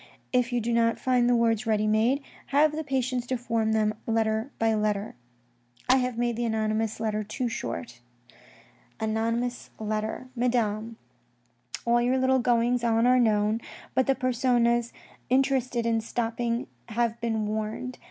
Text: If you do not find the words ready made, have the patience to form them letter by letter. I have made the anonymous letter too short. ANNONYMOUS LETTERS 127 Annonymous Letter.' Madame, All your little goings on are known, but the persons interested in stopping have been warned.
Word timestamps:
If 0.33 0.51
you 0.51 0.59
do 0.61 0.73
not 0.73 0.97
find 0.97 1.29
the 1.29 1.35
words 1.35 1.67
ready 1.67 1.85
made, 1.85 2.23
have 2.47 2.75
the 2.75 2.83
patience 2.83 3.27
to 3.27 3.37
form 3.37 3.71
them 3.73 3.93
letter 4.07 4.49
by 4.57 4.73
letter. 4.73 5.13
I 5.87 5.97
have 5.97 6.17
made 6.17 6.35
the 6.37 6.43
anonymous 6.45 6.99
letter 6.99 7.23
too 7.23 7.47
short. 7.47 8.01
ANNONYMOUS 8.99 9.69
LETTERS 9.77 9.77
127 9.77 9.87
Annonymous 9.87 9.91
Letter.' 9.93 10.29
Madame, 10.35 10.97
All 11.85 12.01
your 12.01 12.17
little 12.17 12.39
goings 12.39 12.83
on 12.83 13.05
are 13.05 13.19
known, 13.19 13.61
but 13.93 14.07
the 14.07 14.15
persons 14.15 14.91
interested 15.29 15.85
in 15.85 16.01
stopping 16.01 16.65
have 16.89 17.21
been 17.21 17.45
warned. 17.45 17.99